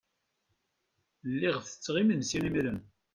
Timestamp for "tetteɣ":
1.61-1.95